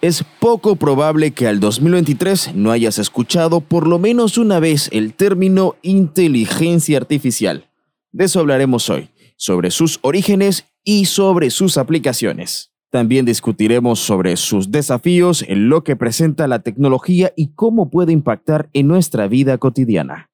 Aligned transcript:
Es 0.00 0.22
poco 0.38 0.76
probable 0.76 1.32
que 1.32 1.48
al 1.48 1.58
2023 1.58 2.54
no 2.54 2.70
hayas 2.70 3.00
escuchado 3.00 3.60
por 3.60 3.88
lo 3.88 3.98
menos 3.98 4.38
una 4.38 4.60
vez 4.60 4.88
el 4.92 5.12
término 5.12 5.74
inteligencia 5.82 6.98
artificial. 6.98 7.68
De 8.12 8.26
eso 8.26 8.38
hablaremos 8.38 8.90
hoy, 8.90 9.10
sobre 9.36 9.72
sus 9.72 9.98
orígenes 10.02 10.66
y 10.84 11.06
sobre 11.06 11.50
sus 11.50 11.76
aplicaciones. 11.76 12.70
También 12.90 13.24
discutiremos 13.24 13.98
sobre 13.98 14.36
sus 14.36 14.70
desafíos, 14.70 15.44
en 15.48 15.68
lo 15.68 15.82
que 15.82 15.96
presenta 15.96 16.46
la 16.46 16.60
tecnología 16.60 17.32
y 17.34 17.48
cómo 17.54 17.90
puede 17.90 18.12
impactar 18.12 18.70
en 18.74 18.86
nuestra 18.86 19.26
vida 19.26 19.58
cotidiana. 19.58 20.30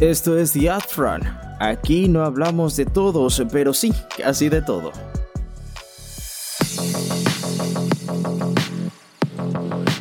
Esto 0.00 0.38
es 0.38 0.52
The 0.52 0.70
Upfront. 0.70 1.24
Aquí 1.58 2.08
no 2.08 2.22
hablamos 2.22 2.76
de 2.76 2.86
todos, 2.86 3.42
pero 3.50 3.74
sí, 3.74 3.92
casi 4.16 4.48
de 4.48 4.62
todo. 4.62 4.92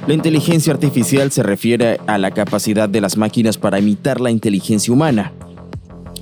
La 0.05 0.13
inteligencia 0.13 0.73
artificial 0.73 1.31
se 1.31 1.43
refiere 1.43 2.01
a 2.07 2.17
la 2.17 2.31
capacidad 2.31 2.89
de 2.89 2.99
las 2.99 3.15
máquinas 3.15 3.57
para 3.57 3.79
imitar 3.79 4.19
la 4.19 4.31
inteligencia 4.31 4.93
humana. 4.93 5.31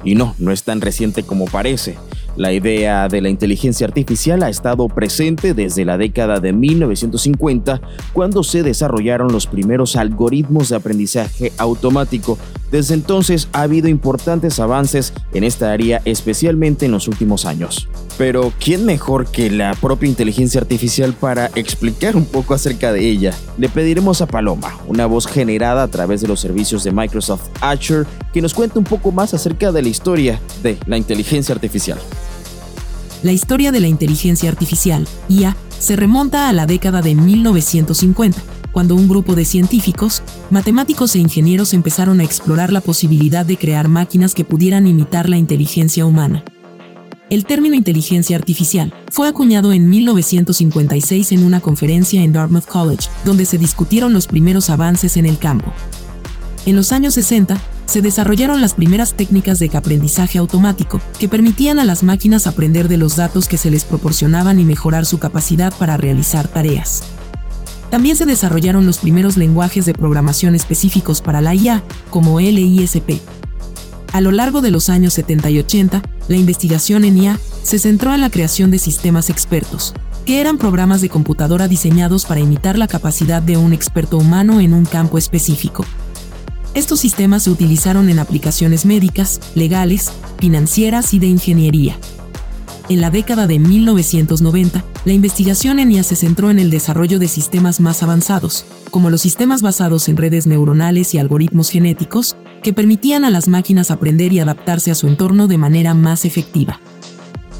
Y 0.03 0.13
no, 0.13 0.35
no 0.37 0.51
es 0.51 0.61
tan 0.61 0.81
reciente 0.81 1.23
como 1.23 1.45
parece. 1.45 1.97
La 2.35 2.53
idea 2.53 3.07
de 3.07 3.21
la 3.21 3.29
inteligencia 3.29 3.87
artificial 3.87 4.43
ha 4.43 4.49
estado 4.49 4.87
presente 4.87 5.55
desde 5.55 5.83
la 5.83 5.97
década 5.97 6.39
de 6.39 6.53
1950, 6.53 7.81
cuando 8.13 8.43
se 8.43 8.61
desarrollaron 8.61 9.31
los 9.31 9.47
primeros 9.47 9.95
algoritmos 9.95 10.69
de 10.69 10.75
aprendizaje 10.75 11.51
automático. 11.57 12.37
Desde 12.71 12.93
entonces 12.93 13.49
ha 13.51 13.63
habido 13.63 13.89
importantes 13.89 14.59
avances 14.59 15.11
en 15.33 15.43
esta 15.43 15.71
área, 15.71 16.01
especialmente 16.05 16.85
en 16.85 16.91
los 16.91 17.07
últimos 17.07 17.45
años. 17.45 17.89
Pero, 18.17 18.53
¿quién 18.59 18.85
mejor 18.85 19.27
que 19.27 19.49
la 19.49 19.73
propia 19.73 20.07
inteligencia 20.07 20.61
artificial 20.61 21.13
para 21.13 21.47
explicar 21.55 22.15
un 22.15 22.25
poco 22.25 22.53
acerca 22.53 22.91
de 22.91 23.09
ella? 23.09 23.33
Le 23.57 23.69
pediremos 23.69 24.21
a 24.21 24.27
Paloma, 24.27 24.77
una 24.87 25.05
voz 25.05 25.25
generada 25.25 25.83
a 25.83 25.87
través 25.87 26.21
de 26.21 26.27
los 26.27 26.39
servicios 26.39 26.83
de 26.83 26.91
Microsoft 26.91 27.49
Azure, 27.61 28.07
que 28.33 28.41
nos 28.41 28.53
cuente 28.53 28.77
un 28.77 28.85
poco 28.85 29.11
más 29.11 29.33
acerca 29.33 29.71
de 29.71 29.81
la 29.81 29.89
historia 29.89 30.39
de 30.61 30.77
la 30.85 30.97
inteligencia 30.97 31.55
artificial. 31.55 31.97
La 33.23 33.31
historia 33.31 33.71
de 33.71 33.79
la 33.79 33.87
inteligencia 33.87 34.49
artificial, 34.49 35.07
IA, 35.29 35.55
se 35.79 35.95
remonta 35.95 36.49
a 36.49 36.53
la 36.53 36.65
década 36.65 37.01
de 37.01 37.15
1950, 37.15 38.39
cuando 38.71 38.95
un 38.95 39.07
grupo 39.07 39.35
de 39.35 39.45
científicos, 39.45 40.21
matemáticos 40.49 41.15
e 41.15 41.19
ingenieros 41.19 41.73
empezaron 41.73 42.19
a 42.19 42.23
explorar 42.23 42.71
la 42.71 42.81
posibilidad 42.81 43.45
de 43.45 43.57
crear 43.57 43.87
máquinas 43.87 44.33
que 44.33 44.45
pudieran 44.45 44.87
imitar 44.87 45.27
la 45.27 45.37
inteligencia 45.37 46.05
humana. 46.05 46.43
El 47.31 47.45
término 47.45 47.75
inteligencia 47.75 48.35
artificial 48.35 48.93
fue 49.09 49.29
acuñado 49.29 49.71
en 49.71 49.89
1956 49.89 51.31
en 51.31 51.45
una 51.45 51.61
conferencia 51.61 52.21
en 52.21 52.33
Dartmouth 52.33 52.65
College, 52.65 53.07
donde 53.23 53.45
se 53.45 53.57
discutieron 53.57 54.11
los 54.11 54.27
primeros 54.27 54.69
avances 54.69 55.15
en 55.15 55.25
el 55.25 55.37
campo. 55.37 55.71
En 56.65 56.75
los 56.75 56.91
años 56.91 57.13
60, 57.13 57.57
se 57.85 58.01
desarrollaron 58.01 58.59
las 58.59 58.73
primeras 58.73 59.13
técnicas 59.13 59.59
de 59.59 59.71
aprendizaje 59.73 60.39
automático, 60.39 60.99
que 61.21 61.29
permitían 61.29 61.79
a 61.79 61.85
las 61.85 62.03
máquinas 62.03 62.47
aprender 62.47 62.89
de 62.89 62.97
los 62.97 63.15
datos 63.15 63.47
que 63.47 63.57
se 63.57 63.71
les 63.71 63.85
proporcionaban 63.85 64.59
y 64.59 64.65
mejorar 64.65 65.05
su 65.05 65.17
capacidad 65.17 65.73
para 65.77 65.95
realizar 65.95 66.49
tareas. 66.49 67.01
También 67.89 68.17
se 68.17 68.25
desarrollaron 68.25 68.85
los 68.85 68.97
primeros 68.97 69.37
lenguajes 69.37 69.85
de 69.85 69.93
programación 69.93 70.53
específicos 70.53 71.21
para 71.21 71.39
la 71.39 71.55
IA, 71.55 71.81
como 72.09 72.41
LISP. 72.41 73.21
A 74.11 74.19
lo 74.19 74.31
largo 74.31 74.59
de 74.59 74.71
los 74.71 74.89
años 74.89 75.13
70 75.13 75.49
y 75.51 75.59
80, 75.59 76.01
la 76.31 76.37
investigación 76.37 77.03
en 77.03 77.17
IA 77.17 77.39
se 77.61 77.77
centró 77.77 78.13
en 78.13 78.21
la 78.21 78.29
creación 78.29 78.71
de 78.71 78.79
sistemas 78.79 79.29
expertos, 79.29 79.93
que 80.25 80.39
eran 80.39 80.57
programas 80.57 81.01
de 81.01 81.09
computadora 81.09 81.67
diseñados 81.67 82.25
para 82.25 82.39
imitar 82.39 82.77
la 82.77 82.87
capacidad 82.87 83.41
de 83.41 83.57
un 83.57 83.73
experto 83.73 84.17
humano 84.17 84.61
en 84.61 84.73
un 84.73 84.85
campo 84.85 85.17
específico. 85.17 85.85
Estos 86.73 87.01
sistemas 87.01 87.43
se 87.43 87.49
utilizaron 87.49 88.09
en 88.09 88.17
aplicaciones 88.19 88.85
médicas, 88.85 89.41
legales, 89.55 90.09
financieras 90.39 91.13
y 91.13 91.19
de 91.19 91.27
ingeniería. 91.27 91.97
En 92.87 93.01
la 93.01 93.09
década 93.09 93.45
de 93.45 93.59
1990, 93.59 94.85
la 95.03 95.13
investigación 95.13 95.79
en 95.79 95.91
IA 95.91 96.03
se 96.03 96.15
centró 96.15 96.49
en 96.49 96.59
el 96.59 96.69
desarrollo 96.69 97.19
de 97.19 97.27
sistemas 97.27 97.81
más 97.81 98.03
avanzados, 98.03 98.65
como 98.89 99.09
los 99.09 99.21
sistemas 99.21 99.61
basados 99.61 100.07
en 100.07 100.15
redes 100.15 100.47
neuronales 100.47 101.13
y 101.13 101.17
algoritmos 101.17 101.69
genéticos, 101.69 102.37
que 102.61 102.73
permitían 102.73 103.25
a 103.25 103.29
las 103.29 103.47
máquinas 103.47 103.91
aprender 103.91 104.33
y 104.33 104.39
adaptarse 104.39 104.91
a 104.91 104.95
su 104.95 105.07
entorno 105.07 105.47
de 105.47 105.57
manera 105.57 105.93
más 105.93 106.25
efectiva. 106.25 106.79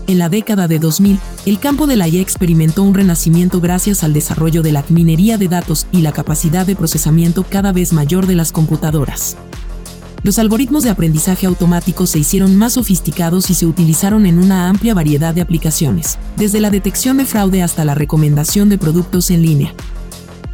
En 0.07 0.19
la 0.19 0.29
década 0.29 0.67
de 0.67 0.79
2000, 0.79 1.19
el 1.45 1.59
campo 1.59 1.87
de 1.87 1.95
la 1.95 2.07
IA 2.07 2.21
experimentó 2.21 2.83
un 2.83 2.93
renacimiento 2.93 3.61
gracias 3.61 4.03
al 4.03 4.13
desarrollo 4.13 4.61
de 4.61 4.71
la 4.71 4.83
minería 4.89 5.37
de 5.37 5.47
datos 5.47 5.87
y 5.91 6.01
la 6.01 6.11
capacidad 6.11 6.65
de 6.65 6.75
procesamiento 6.75 7.45
cada 7.49 7.71
vez 7.71 7.93
mayor 7.93 8.27
de 8.27 8.35
las 8.35 8.51
computadoras. 8.51 9.37
Los 10.23 10.37
algoritmos 10.37 10.83
de 10.83 10.91
aprendizaje 10.91 11.47
automático 11.47 12.05
se 12.05 12.19
hicieron 12.19 12.55
más 12.55 12.73
sofisticados 12.73 13.49
y 13.49 13.55
se 13.55 13.65
utilizaron 13.65 14.27
en 14.27 14.37
una 14.37 14.69
amplia 14.69 14.93
variedad 14.93 15.33
de 15.33 15.41
aplicaciones, 15.41 16.19
desde 16.37 16.61
la 16.61 16.69
detección 16.69 17.17
de 17.17 17.25
fraude 17.25 17.63
hasta 17.63 17.85
la 17.85 17.95
recomendación 17.95 18.69
de 18.69 18.77
productos 18.77 19.31
en 19.31 19.41
línea. 19.41 19.73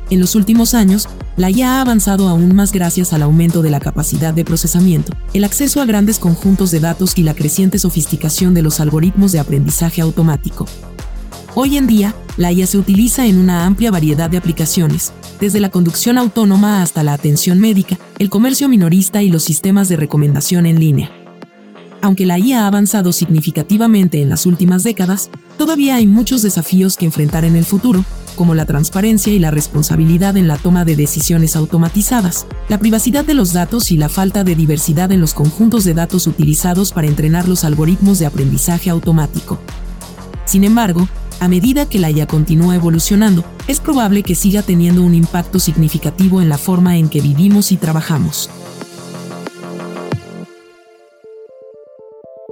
En 0.09 0.21
los 0.21 0.35
últimos 0.35 0.73
años, 0.73 1.09
la 1.37 1.51
IA 1.51 1.77
ha 1.77 1.81
avanzado 1.81 2.27
aún 2.27 2.55
más 2.55 2.71
gracias 2.71 3.13
al 3.13 3.21
aumento 3.21 3.61
de 3.61 3.69
la 3.69 3.79
capacidad 3.79 4.33
de 4.33 4.43
procesamiento, 4.43 5.13
el 5.33 5.43
acceso 5.43 5.79
a 5.81 5.85
grandes 5.85 6.17
conjuntos 6.17 6.71
de 6.71 6.79
datos 6.79 7.15
y 7.15 7.23
la 7.23 7.35
creciente 7.35 7.77
sofisticación 7.77 8.55
de 8.55 8.63
los 8.63 8.79
algoritmos 8.79 9.31
de 9.31 9.39
aprendizaje 9.39 10.01
automático. 10.01 10.65
Hoy 11.53 11.77
en 11.77 11.85
día, 11.85 12.15
la 12.37 12.51
IA 12.51 12.65
se 12.65 12.79
utiliza 12.79 13.27
en 13.27 13.37
una 13.37 13.65
amplia 13.65 13.91
variedad 13.91 14.29
de 14.29 14.37
aplicaciones, 14.37 15.13
desde 15.39 15.59
la 15.59 15.69
conducción 15.69 16.17
autónoma 16.17 16.81
hasta 16.81 17.03
la 17.03 17.13
atención 17.13 17.59
médica, 17.59 17.99
el 18.17 18.29
comercio 18.29 18.67
minorista 18.67 19.21
y 19.21 19.29
los 19.29 19.43
sistemas 19.43 19.89
de 19.89 19.95
recomendación 19.95 20.65
en 20.65 20.79
línea. 20.79 21.16
Aunque 22.01 22.25
la 22.25 22.37
IA 22.37 22.63
ha 22.63 22.67
avanzado 22.67 23.11
significativamente 23.11 24.21
en 24.21 24.29
las 24.29 24.45
últimas 24.45 24.83
décadas, 24.83 25.29
todavía 25.57 25.95
hay 25.95 26.07
muchos 26.07 26.41
desafíos 26.41 26.95
que 26.95 27.05
enfrentar 27.05 27.43
en 27.43 27.55
el 27.55 27.65
futuro, 27.65 28.05
como 28.35 28.53
la 28.53 28.65
transparencia 28.65 29.33
y 29.33 29.39
la 29.39 29.51
responsabilidad 29.51 30.37
en 30.37 30.47
la 30.47 30.57
toma 30.57 30.85
de 30.85 30.95
decisiones 30.95 31.55
automatizadas, 31.55 32.45
la 32.69 32.77
privacidad 32.77 33.25
de 33.25 33.33
los 33.33 33.51
datos 33.51 33.91
y 33.91 33.97
la 33.97 34.09
falta 34.09 34.43
de 34.43 34.55
diversidad 34.55 35.11
en 35.11 35.19
los 35.19 35.33
conjuntos 35.33 35.83
de 35.83 35.95
datos 35.95 36.27
utilizados 36.27 36.91
para 36.91 37.07
entrenar 37.07 37.47
los 37.47 37.63
algoritmos 37.63 38.19
de 38.19 38.27
aprendizaje 38.27 38.91
automático. 38.91 39.59
Sin 40.45 40.63
embargo, 40.63 41.09
a 41.39 41.47
medida 41.47 41.89
que 41.89 41.99
la 41.99 42.11
IA 42.11 42.27
continúa 42.27 42.75
evolucionando, 42.75 43.43
es 43.67 43.79
probable 43.79 44.23
que 44.23 44.35
siga 44.35 44.61
teniendo 44.61 45.03
un 45.03 45.13
impacto 45.13 45.59
significativo 45.59 46.41
en 46.41 46.49
la 46.49 46.57
forma 46.57 46.97
en 46.97 47.09
que 47.09 47.21
vivimos 47.21 47.71
y 47.71 47.77
trabajamos. 47.77 48.49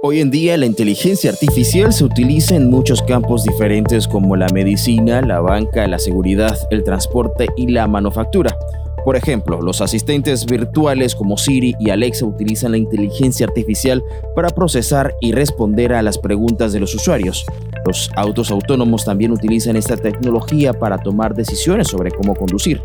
Hoy 0.08 0.20
en 0.20 0.30
día 0.30 0.56
la 0.56 0.66
inteligencia 0.66 1.30
artificial 1.30 1.92
se 1.92 2.04
utiliza 2.04 2.54
en 2.54 2.70
muchos 2.70 3.02
campos 3.02 3.42
diferentes 3.42 4.06
como 4.06 4.36
la 4.36 4.46
medicina, 4.50 5.20
la 5.20 5.40
banca, 5.40 5.84
la 5.88 5.98
seguridad, 5.98 6.56
el 6.70 6.84
transporte 6.84 7.48
y 7.56 7.66
la 7.66 7.88
manufactura. 7.88 8.56
Por 9.04 9.16
ejemplo, 9.16 9.60
los 9.60 9.80
asistentes 9.80 10.46
virtuales 10.46 11.16
como 11.16 11.36
Siri 11.36 11.74
y 11.80 11.90
Alexa 11.90 12.24
utilizan 12.24 12.70
la 12.70 12.78
inteligencia 12.78 13.46
artificial 13.46 14.00
para 14.36 14.50
procesar 14.50 15.12
y 15.20 15.32
responder 15.32 15.92
a 15.92 16.02
las 16.02 16.18
preguntas 16.18 16.72
de 16.72 16.78
los 16.78 16.94
usuarios. 16.94 17.44
Los 17.84 18.08
autos 18.14 18.52
autónomos 18.52 19.04
también 19.04 19.32
utilizan 19.32 19.74
esta 19.74 19.96
tecnología 19.96 20.72
para 20.72 20.98
tomar 20.98 21.34
decisiones 21.34 21.88
sobre 21.88 22.12
cómo 22.12 22.36
conducir. 22.36 22.80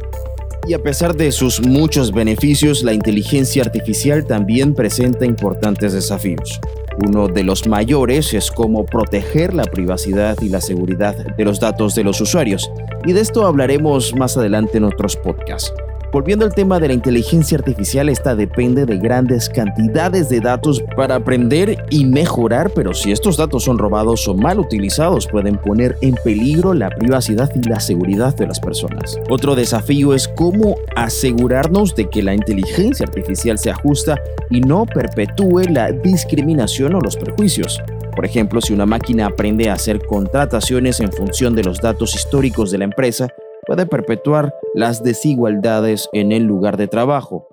Y 0.68 0.74
a 0.74 0.80
pesar 0.80 1.16
de 1.16 1.32
sus 1.32 1.62
muchos 1.62 2.12
beneficios, 2.12 2.82
la 2.82 2.94
inteligencia 2.94 3.62
artificial 3.62 4.26
también 4.26 4.74
presenta 4.74 5.24
importantes 5.28 5.94
desafíos. 5.94 6.60
Uno 7.08 7.28
de 7.28 7.44
los 7.44 7.68
mayores 7.68 8.34
es 8.34 8.52
cómo 8.52 8.86
proteger 8.86 9.54
la 9.54 9.64
privacidad 9.64 10.38
y 10.42 10.50
la 10.50 10.62
seguridad 10.62 11.16
de 11.16 11.46
los 11.46 11.60
datos 11.60 11.96
de 11.96 12.04
los 12.04 12.22
usuarios. 12.22 12.72
Y 13.06 13.14
de 13.14 13.22
esto 13.22 13.46
hablaremos 13.46 14.14
más 14.16 14.38
adelante 14.38 14.78
en 14.78 14.84
otros 14.84 15.16
podcasts. 15.18 15.74
Volviendo 16.12 16.44
al 16.44 16.54
tema 16.54 16.78
de 16.78 16.90
la 16.90 16.94
inteligencia 16.94 17.58
artificial, 17.58 18.10
esta 18.10 18.36
depende 18.36 18.86
de 18.86 18.98
grandes 18.98 19.48
cantidades 19.48 20.28
de 20.28 20.42
datos 20.42 20.84
para 20.98 21.16
aprender 21.16 21.86
y 21.90 22.04
mejorar, 22.04 22.70
pero 22.76 22.94
si 22.94 23.14
estos 23.14 23.38
datos 23.38 23.64
son 23.64 23.78
robados 23.78 24.28
o 24.28 24.34
mal 24.34 24.60
utilizados, 24.60 25.26
pueden 25.26 25.58
poner 25.58 25.98
en 26.02 26.16
peligro 26.16 26.74
la 26.74 26.90
privacidad 26.90 27.50
y 27.56 27.66
la 27.66 27.80
seguridad 27.80 28.36
de 28.36 28.46
las 28.46 28.60
personas. 28.60 29.18
Otro 29.30 29.56
desafío 29.56 30.14
es 30.14 30.28
cómo 30.28 30.76
asegurarnos 30.98 31.96
de 31.96 32.10
que 32.10 32.22
la 32.22 32.34
inteligencia 32.34 33.06
artificial 33.06 33.58
se 33.58 33.70
ajusta 33.70 34.20
y 34.50 34.60
no 34.60 34.86
perpetúe 34.86 35.62
la 35.70 35.94
discriminación 35.94 36.94
o 36.94 37.00
los 37.00 37.16
prejuicios. 37.16 37.82
Por 38.14 38.26
ejemplo, 38.26 38.60
si 38.60 38.74
una 38.74 38.86
máquina 38.86 39.28
aprende 39.28 39.70
a 39.70 39.76
hacer 39.76 40.06
contrataciones 40.06 41.00
en 41.00 41.14
función 41.14 41.56
de 41.56 41.64
los 41.64 41.80
datos 41.80 42.16
históricos 42.16 42.70
de 42.70 42.80
la 42.80 42.84
empresa, 42.84 43.30
puede 43.66 43.86
perpetuar 43.86 44.54
las 44.74 45.04
desigualdades 45.04 46.10
en 46.14 46.32
el 46.32 46.44
lugar 46.44 46.78
de 46.78 46.88
trabajo. 46.88 47.48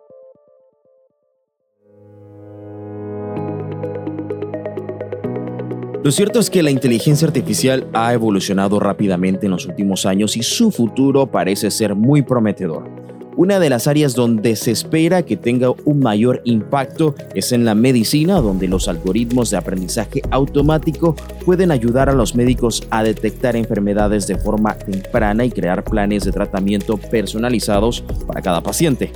Lo 6.02 6.12
cierto 6.12 6.38
es 6.38 6.48
que 6.48 6.62
la 6.62 6.70
inteligencia 6.70 7.26
artificial 7.26 7.86
ha 7.92 8.14
evolucionado 8.14 8.80
rápidamente 8.80 9.46
en 9.46 9.52
los 9.52 9.66
últimos 9.66 10.06
años 10.06 10.36
y 10.36 10.42
su 10.42 10.70
futuro 10.70 11.26
parece 11.26 11.70
ser 11.70 11.94
muy 11.94 12.22
prometedor. 12.22 12.97
Una 13.38 13.60
de 13.60 13.70
las 13.70 13.86
áreas 13.86 14.16
donde 14.16 14.56
se 14.56 14.72
espera 14.72 15.22
que 15.22 15.36
tenga 15.36 15.70
un 15.84 16.00
mayor 16.00 16.42
impacto 16.42 17.14
es 17.36 17.52
en 17.52 17.64
la 17.64 17.76
medicina, 17.76 18.40
donde 18.40 18.66
los 18.66 18.88
algoritmos 18.88 19.50
de 19.52 19.56
aprendizaje 19.56 20.22
automático 20.32 21.14
pueden 21.46 21.70
ayudar 21.70 22.08
a 22.08 22.14
los 22.14 22.34
médicos 22.34 22.82
a 22.90 23.04
detectar 23.04 23.54
enfermedades 23.54 24.26
de 24.26 24.36
forma 24.38 24.76
temprana 24.76 25.44
y 25.44 25.52
crear 25.52 25.84
planes 25.84 26.24
de 26.24 26.32
tratamiento 26.32 26.96
personalizados 26.96 28.02
para 28.26 28.42
cada 28.42 28.60
paciente. 28.60 29.12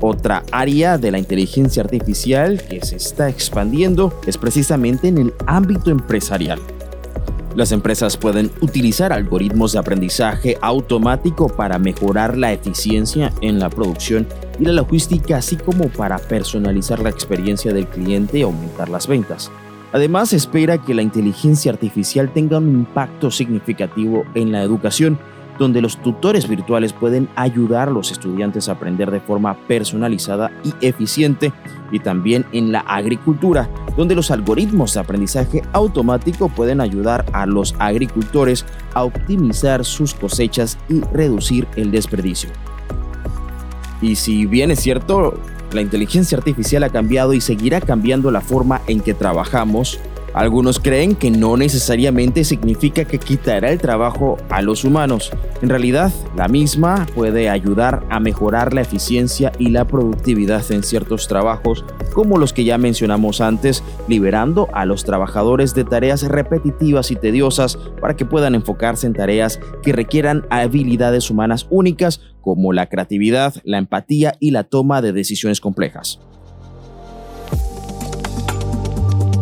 Otra 0.00 0.42
área 0.50 0.98
de 0.98 1.12
la 1.12 1.20
inteligencia 1.20 1.84
artificial 1.84 2.60
que 2.60 2.84
se 2.84 2.96
está 2.96 3.28
expandiendo 3.28 4.18
es 4.26 4.36
precisamente 4.36 5.06
en 5.06 5.18
el 5.18 5.32
ámbito 5.46 5.92
empresarial. 5.92 6.58
Las 7.54 7.70
empresas 7.70 8.16
pueden 8.16 8.50
utilizar 8.60 9.12
algoritmos 9.12 9.72
de 9.72 9.78
aprendizaje 9.78 10.58
automático 10.60 11.48
para 11.48 11.78
mejorar 11.78 12.36
la 12.36 12.52
eficiencia 12.52 13.32
en 13.42 13.60
la 13.60 13.70
producción 13.70 14.26
y 14.58 14.64
la 14.64 14.72
logística, 14.72 15.36
así 15.36 15.56
como 15.56 15.88
para 15.88 16.18
personalizar 16.18 16.98
la 16.98 17.10
experiencia 17.10 17.72
del 17.72 17.86
cliente 17.86 18.38
y 18.38 18.42
aumentar 18.42 18.88
las 18.88 19.06
ventas. 19.06 19.52
Además, 19.92 20.32
espera 20.32 20.78
que 20.78 20.94
la 20.94 21.02
inteligencia 21.02 21.70
artificial 21.70 22.32
tenga 22.32 22.58
un 22.58 22.70
impacto 22.70 23.30
significativo 23.30 24.24
en 24.34 24.50
la 24.50 24.62
educación 24.62 25.20
donde 25.58 25.80
los 25.80 25.96
tutores 25.98 26.48
virtuales 26.48 26.92
pueden 26.92 27.28
ayudar 27.36 27.88
a 27.88 27.92
los 27.92 28.10
estudiantes 28.10 28.68
a 28.68 28.72
aprender 28.72 29.10
de 29.10 29.20
forma 29.20 29.54
personalizada 29.66 30.50
y 30.64 30.86
eficiente, 30.86 31.52
y 31.92 32.00
también 32.00 32.44
en 32.52 32.72
la 32.72 32.80
agricultura, 32.80 33.68
donde 33.96 34.14
los 34.14 34.30
algoritmos 34.30 34.94
de 34.94 35.00
aprendizaje 35.00 35.62
automático 35.72 36.48
pueden 36.48 36.80
ayudar 36.80 37.24
a 37.32 37.46
los 37.46 37.74
agricultores 37.78 38.64
a 38.94 39.04
optimizar 39.04 39.84
sus 39.84 40.14
cosechas 40.14 40.78
y 40.88 41.00
reducir 41.12 41.66
el 41.76 41.90
desperdicio. 41.90 42.50
Y 44.00 44.16
si 44.16 44.46
bien 44.46 44.70
es 44.70 44.80
cierto, 44.80 45.38
la 45.72 45.80
inteligencia 45.80 46.38
artificial 46.38 46.82
ha 46.84 46.90
cambiado 46.90 47.32
y 47.32 47.40
seguirá 47.40 47.80
cambiando 47.80 48.30
la 48.30 48.40
forma 48.40 48.80
en 48.86 49.00
que 49.00 49.14
trabajamos, 49.14 49.98
algunos 50.34 50.80
creen 50.80 51.14
que 51.14 51.30
no 51.30 51.56
necesariamente 51.56 52.42
significa 52.42 53.04
que 53.04 53.18
quitará 53.18 53.70
el 53.70 53.78
trabajo 53.78 54.36
a 54.50 54.62
los 54.62 54.84
humanos. 54.84 55.30
En 55.62 55.68
realidad, 55.68 56.12
la 56.36 56.48
misma 56.48 57.06
puede 57.14 57.48
ayudar 57.48 58.04
a 58.10 58.18
mejorar 58.18 58.74
la 58.74 58.80
eficiencia 58.80 59.52
y 59.58 59.70
la 59.70 59.86
productividad 59.86 60.70
en 60.72 60.82
ciertos 60.82 61.28
trabajos, 61.28 61.84
como 62.12 62.36
los 62.36 62.52
que 62.52 62.64
ya 62.64 62.78
mencionamos 62.78 63.40
antes, 63.40 63.84
liberando 64.08 64.68
a 64.72 64.84
los 64.84 65.04
trabajadores 65.04 65.74
de 65.74 65.84
tareas 65.84 66.22
repetitivas 66.22 67.12
y 67.12 67.16
tediosas 67.16 67.76
para 68.00 68.16
que 68.16 68.24
puedan 68.24 68.56
enfocarse 68.56 69.06
en 69.06 69.14
tareas 69.14 69.60
que 69.82 69.92
requieran 69.92 70.46
habilidades 70.50 71.30
humanas 71.30 71.66
únicas 71.70 72.20
como 72.40 72.72
la 72.72 72.88
creatividad, 72.88 73.54
la 73.64 73.78
empatía 73.78 74.34
y 74.40 74.50
la 74.50 74.64
toma 74.64 75.00
de 75.00 75.12
decisiones 75.12 75.60
complejas. 75.60 76.20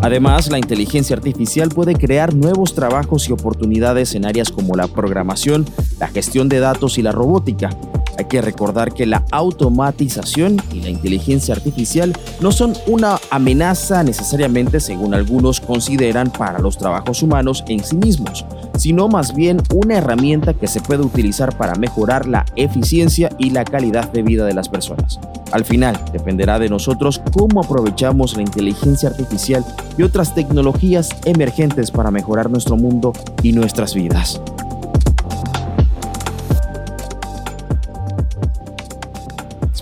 Además, 0.03 0.51
la 0.51 0.59
inteligencia 0.59 1.15
artificial 1.15 1.69
puede 1.69 1.95
crear 1.95 2.35
nuevos 2.35 2.75
trabajos 2.75 3.29
y 3.29 3.33
oportunidades 3.33 4.17
en 4.17 4.27
áreas 4.27 4.51
como 4.51 4.75
la 4.75 4.89
programación, 4.89 5.65
la 6.01 6.09
gestión 6.09 6.49
de 6.49 6.59
datos 6.59 6.99
y 6.99 7.03
la 7.03 7.13
robótica. 7.13 7.71
Hay 8.19 8.27
que 8.27 8.43
recordar 8.43 8.93
que 8.93 9.07
la 9.07 9.25
automatización 9.31 10.61
y 10.73 10.81
la 10.81 10.91
inteligencia 10.91 11.55
artificial 11.55 12.13
no 12.41 12.53
son 12.53 12.75
una 12.87 13.19
amenaza 13.31 14.03
necesariamente 14.03 14.81
según 14.81 15.15
algunos 15.15 15.61
consideran 15.61 16.31
para 16.31 16.59
los 16.59 16.79
trabajos 16.79 17.23
humanos 17.23 17.65
en 17.69 17.83
sí 17.83 17.97
mismos, 17.97 18.45
sino 18.77 19.09
más 19.09 19.35
bien 19.35 19.63
una 19.75 19.99
herramienta 19.99 20.55
que 20.55 20.67
se 20.67 20.81
puede 20.81 21.03
utilizar 21.03 21.57
para 21.57 21.75
mejorar 21.75 22.27
la 22.27 22.45
eficiencia 22.57 23.31
y 23.39 23.51
la 23.51 23.65
calidad 23.65 24.11
de 24.13 24.23
vida 24.23 24.45
de 24.45 24.55
las 24.55 24.69
personas. 24.69 25.19
Al 25.53 25.65
final, 25.65 25.99
dependerá 26.13 26.59
de 26.59 26.69
nosotros 26.69 27.21
cómo 27.33 27.61
aprovechamos 27.61 28.37
la 28.37 28.43
inteligencia 28.43 29.11
artificial 29.11 29.65
y 29.99 30.03
otras 30.03 30.35
tecnologías 30.35 31.11
emergentes 31.27 31.91
para 31.91 32.11
mejorar 32.11 32.51
nuestro 32.51 32.77
mundo 32.77 33.13
y 33.43 33.53
nuestras 33.53 33.95
vidas. 33.95 34.41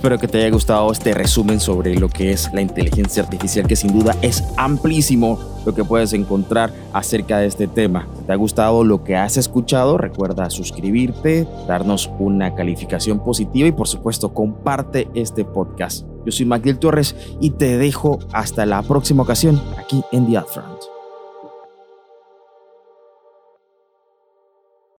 Espero 0.00 0.18
que 0.18 0.28
te 0.28 0.38
haya 0.38 0.50
gustado 0.50 0.90
este 0.90 1.12
resumen 1.12 1.60
sobre 1.60 1.94
lo 1.94 2.08
que 2.08 2.32
es 2.32 2.50
la 2.54 2.62
inteligencia 2.62 3.22
artificial, 3.22 3.66
que 3.66 3.76
sin 3.76 3.92
duda 3.92 4.16
es 4.22 4.42
amplísimo 4.56 5.38
lo 5.66 5.74
que 5.74 5.84
puedes 5.84 6.14
encontrar 6.14 6.72
acerca 6.94 7.36
de 7.36 7.46
este 7.46 7.68
tema. 7.68 8.08
Si 8.16 8.24
te 8.24 8.32
ha 8.32 8.36
gustado 8.36 8.82
lo 8.82 9.04
que 9.04 9.16
has 9.16 9.36
escuchado, 9.36 9.98
recuerda 9.98 10.48
suscribirte, 10.48 11.46
darnos 11.68 12.10
una 12.18 12.54
calificación 12.54 13.22
positiva 13.22 13.68
y 13.68 13.72
por 13.72 13.88
supuesto 13.88 14.32
comparte 14.32 15.06
este 15.12 15.44
podcast. 15.44 16.06
Yo 16.24 16.32
soy 16.32 16.46
Magdiel 16.46 16.78
Torres 16.78 17.14
y 17.38 17.50
te 17.50 17.76
dejo 17.76 18.20
hasta 18.32 18.64
la 18.64 18.80
próxima 18.82 19.22
ocasión 19.22 19.60
aquí 19.76 20.02
en 20.12 20.26
The 20.28 20.38
Upfront. 20.38 20.99